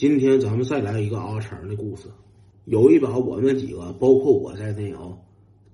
[0.00, 2.08] 今天咱们再来一个阿成的故事。
[2.64, 5.18] 有一把我们几个，包括我在内啊，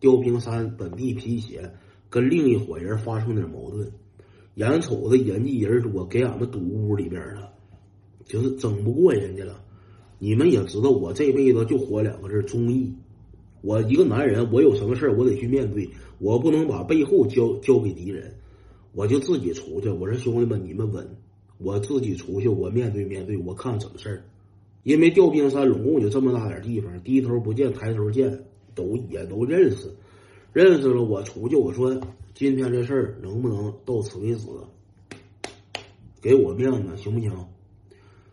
[0.00, 1.71] 吊冰山本地皮鞋
[2.10, 3.88] 跟另一伙人发生点矛盾，
[4.56, 7.52] 眼瞅着人家人多，给俺们堵屋里边了，
[8.24, 9.62] 就是整不过人家了。
[10.18, 12.93] 你们也知道，我这辈子就活两个字：忠义。
[13.62, 15.88] 我一个男人，我有什么事我得去面对，
[16.18, 18.34] 我不能把背后交交给敌人，
[18.93, 19.88] 我就自己出去。
[19.88, 21.16] 我说兄弟们，你们稳。
[21.59, 24.23] 我自己出去，我面对面对，我看怎么事儿。
[24.82, 29.91] 因为吊冰山拢共就这么大点地方，低头不见抬头见，都也都认识，
[30.52, 31.02] 认识了。
[31.02, 32.01] 我出去，我说
[32.34, 34.46] 今天这事儿能不能到此为止？
[36.20, 37.32] 给我面子行不行？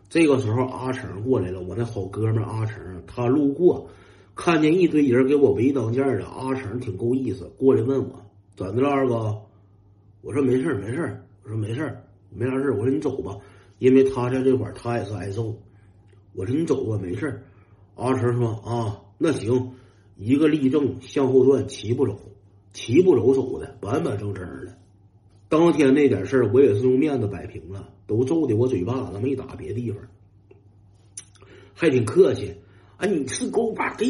[0.08, 3.88] 这个时候阿成过来了，我那好哥们阿成，他路过，
[4.36, 8.24] 看见一堆人给我围当间的，阿成挺够意思，过来问我
[8.56, 9.36] 怎的了，二哥？
[10.22, 11.96] 我说没事没事我说没事
[12.34, 13.38] 没啥事我说你走吧，
[13.78, 15.56] 因为他在这块儿，他也是挨揍。
[16.34, 17.42] 我说你走吧，没事
[17.94, 19.72] 阿成说啊，那行，
[20.16, 22.18] 一个立正向后转，齐步走，
[22.72, 24.76] 齐步走走的，板板正正的。
[25.48, 30.00] 当天那点事儿，我也是用面子摆平了，都揍的我嘴巴子没打别地方，
[31.72, 32.56] 还挺客气。
[32.96, 34.06] 啊，你是狗巴，给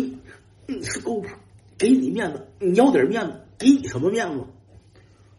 [0.66, 1.28] 你是狗巴，
[1.76, 4.46] 给你面子，你要点面子，给你什么面子？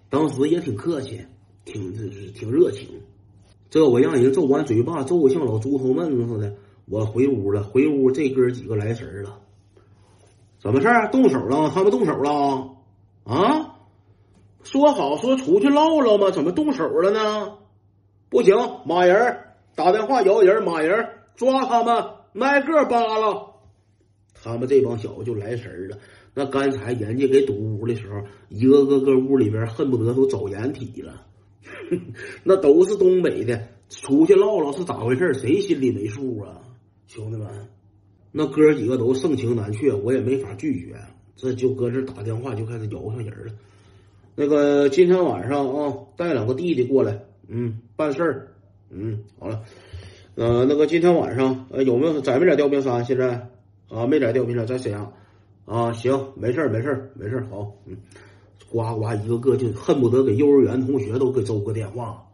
[0.09, 1.26] 当时也挺客气。
[1.66, 1.92] 挺
[2.34, 2.88] 挺热情，
[3.70, 6.56] 这我让人揍完嘴巴，揍的像老猪头闷子似的。
[6.88, 9.40] 我回屋了，回屋这哥几个来神了，
[10.60, 11.10] 怎么事儿？
[11.12, 11.72] 动手了？
[11.72, 12.76] 他们动手了？
[13.24, 13.72] 啊？
[14.64, 16.30] 说好说出去唠唠吗？
[16.32, 17.58] 怎么动手了呢？
[18.30, 18.56] 不行，
[18.86, 19.38] 马人
[19.76, 22.06] 打电话摇人，马人抓他们，
[22.40, 23.56] 挨个扒了。
[24.34, 25.98] 他们这帮小子就来神了。
[26.36, 31.26] 那刚才人家给堵屋的时候，一个个个屋里边恨不得都找掩体了。
[32.44, 35.33] 那都是东北的，出去唠唠是咋回事？
[35.33, 36.61] 谁心里没数啊？
[37.08, 37.47] 兄弟们，
[38.31, 40.95] 那哥几个都盛情难却，我也没法拒绝，
[41.36, 43.53] 这就搁这打电话就开始摇上人了。
[44.35, 48.47] 那个今天晚上啊，带两个弟弟过来，嗯，办事儿，
[48.90, 49.62] 嗯，好了，
[50.35, 53.06] 呃，那个今天晚上呃有没有在没在吊冰山？
[53.06, 53.50] 现在
[53.88, 55.13] 啊没在吊冰山，在沈阳
[55.66, 55.94] 啊？
[55.94, 57.97] 行，没事儿，没事儿，没事儿，好，嗯。
[58.70, 62.26] 呱呱，一个个就恨不得给幼儿园同学都给周个电话，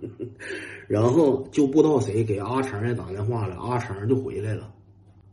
[0.88, 4.72] 然后就不知道谁给阿成也打电话了，阿成就回来了。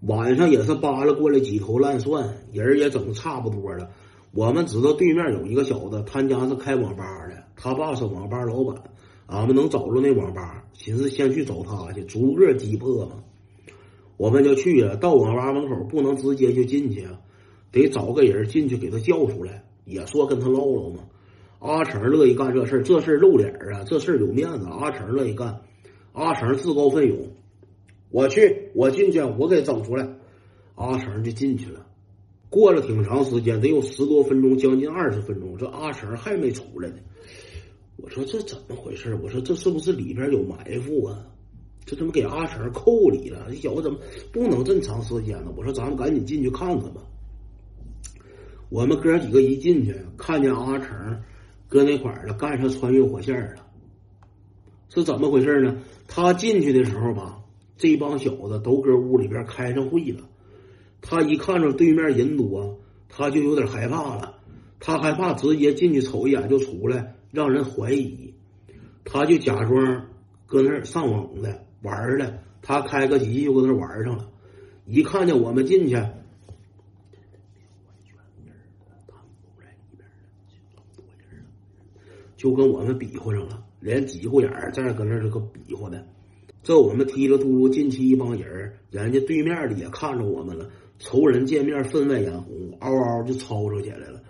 [0.02, 3.90] 晚上也是扒拉过来几头烂蒜，人也整的差不多了。
[4.32, 8.76] 我们知道对面有一个小子，他家是开网吧的，他爸是网吧老板。
[9.26, 13.24] 俺们能找着那网吧，寻思先去找他去，逐个击破嘛。
[14.18, 17.08] 我们就去了，到网吧门口不能直接就进去，
[17.72, 19.64] 得找个人进去给他叫出来。
[19.88, 21.00] 也说跟他唠唠嘛，
[21.60, 25.62] 阿成乐意干这事儿，这事儿露脸啊，这事儿有面子，阿成乐意干，
[26.12, 27.18] 阿成自告奋勇，
[28.12, 30.08] 我去，我进去，我给整出来，
[30.76, 31.86] 阿成就进去了。
[32.50, 36.98] 过了挺长时间，得有十多分钟，将近二十分钟，这阿成还没出来呢。
[37.96, 39.18] 我说这怎么回事？
[39.24, 41.26] 我说这是不是里边有埋伏啊？
[41.86, 43.48] 这怎么给阿成扣里了？
[43.50, 43.98] 这小子怎么
[44.34, 45.54] 不能这么长时间呢？
[45.56, 47.02] 我说咱们赶紧进去看看吧。
[48.70, 51.22] 我们哥几个一进去，看见阿成
[51.70, 53.66] 搁那块儿了，干上穿越火线了，
[54.90, 55.78] 是怎么回事呢？
[56.08, 57.40] 他进去的时候吧，
[57.78, 60.24] 这帮小子都搁屋里边开上会了。
[61.02, 64.36] 他一看着对面人多，他就有点害怕了。
[64.80, 68.34] 他害怕直接进去瞅一眼就出来，让人怀疑。
[69.06, 70.08] 他就假装
[70.46, 74.30] 搁那儿上网的玩的，他开个机就搁那玩上了。
[74.86, 75.96] 一看见我们进去。
[82.38, 86.06] 就跟我们比划上了，连挤乎眼儿在那搁那这个比划的。
[86.64, 94.22] 这我们提了嘟噜进去一帮人儿，人家对面的也看着我们了，仇人见面分外眼红，嗷嗷就吵吵起来了。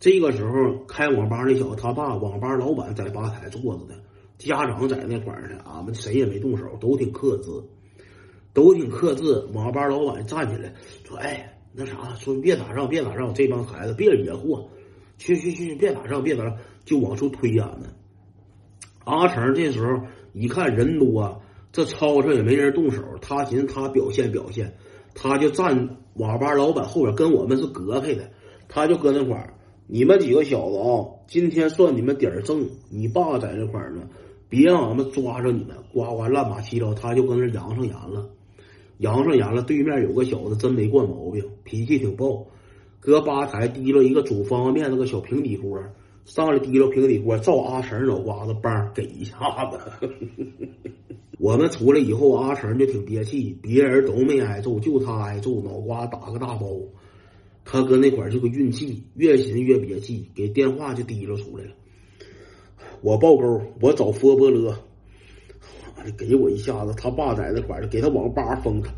[0.00, 3.94] 这个时候，开网吧那小子他爸，网吧老板在吧台坐着的，
[4.38, 5.58] 家长在那块儿呢。
[5.64, 7.50] 俺们谁也没动手，都挺克制，
[8.52, 9.46] 都挺克制。
[9.52, 10.72] 网吧老板站起来
[11.04, 14.68] 说：“哎，那啥，说别打仗，别打仗，这帮孩子别惹祸。”
[15.18, 17.88] 去去去，别打仗，别打仗，就往出推俺们。
[19.04, 21.42] 阿成这时候一看人多，
[21.72, 24.74] 这吵吵也没人动手，他寻思他表现表现，
[25.14, 28.30] 他就站网吧老板后边，跟我们是隔开的，
[28.68, 29.54] 他就搁那块儿。
[29.88, 34.08] 你们几个小子啊，今天算你们点儿正，你爸在那块呢，
[34.48, 38.30] 别让俺们抓着你们，呱呱乱码七糟，他就搁那扬上言了，
[38.98, 39.62] 扬上言了。
[39.62, 42.46] 对面有个小子真没惯毛病，脾气挺暴。
[43.04, 45.76] 搁吧台提了一个煮方便面那个小平底锅，
[46.24, 49.36] 上来提溜平底锅，照阿成脑瓜子梆给一下
[49.72, 50.08] 子。
[51.40, 56.78] 我们出来以后，阿成就挺憋气，别人都没挨揍，就他挨揍，脑瓜打个大包。
[57.64, 61.70] 他搁那块就个运气，越寻越憋气，给电话就提溜出来了。
[63.00, 64.78] 我报勾，我找佛波勒，
[66.16, 68.94] 给我一下子，他爸在那块儿，给他网吧封他。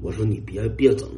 [0.00, 1.08] 我说你别别整，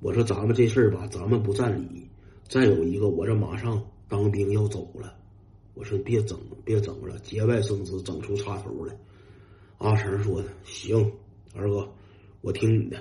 [0.00, 2.08] 我说咱们这事儿吧，咱们不占理。
[2.48, 5.14] 再有一个，我这马上当兵要走了，
[5.74, 8.96] 我说别整别整了，节外生枝，整出插头来。
[9.78, 11.12] 阿成说的行，
[11.54, 11.88] 二哥，
[12.40, 12.96] 我听你的，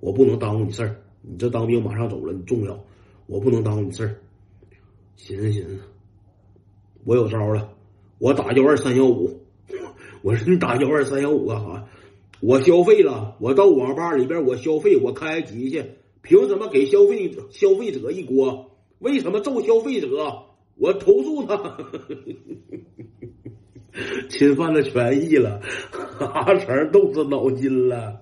[0.00, 0.96] 我不能耽误你事儿。
[1.22, 2.78] 你这当兵马上走了，你重要，
[3.26, 4.14] 我不能耽误你事儿。
[5.16, 5.80] 寻思寻思。
[7.04, 7.72] 我有招了，
[8.18, 9.40] 我打幺二三幺五。
[10.22, 11.88] 我说你打幺二三幺五干啥？
[12.40, 15.84] 我消费了，我到网吧里边我消费，我开机去，
[16.22, 18.70] 凭什么给消费消费者一锅？
[18.98, 20.08] 为什么揍消费者？
[20.76, 21.76] 我投诉他，
[24.30, 25.60] 侵犯了权益了。
[26.18, 28.21] 阿成动死脑筋了。